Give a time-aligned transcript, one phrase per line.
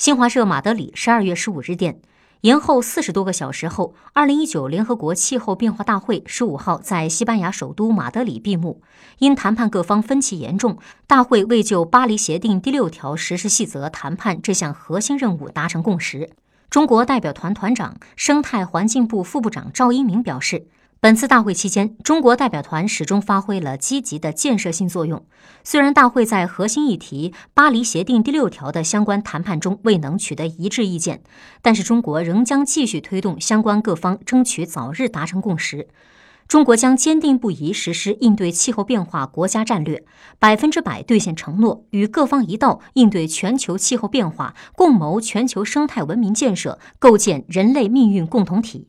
[0.00, 2.00] 新华社马德里十二月十五日电。
[2.40, 8.80] 延后四十多个小时后，二零一九联合国气候变化大会十五号在西班牙首都马德里闭幕。
[9.18, 16.30] 因谈判各方分歧严重，大会未就巴黎协定第六条实施细则谈判这项核心任务达成共识。
[16.70, 20.66] 中国代表团团长、生态环境部副部长赵一鸣表示。
[21.02, 25.24] 本次大会期间，中国代表团始终发挥了积极的建设性作用。
[25.64, 31.22] 虽然大会在核心议题《巴黎协定》第六条的相关谈判中未能取得一致意见，
[31.62, 35.88] 但是中国仍将继续推动相关各方争取早日达成共识。
[36.46, 40.04] 中国将坚定不移实施应对气候变化国家战略，
[40.38, 48.88] 百分之百兑现承诺，与各方一道应对全球气候变化，共谋全球生态文明建设，构建人类命运共同体。